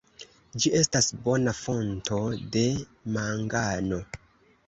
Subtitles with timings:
[0.63, 2.21] Ĝi estas bona fonto
[2.55, 2.65] de
[3.17, 4.01] mangano.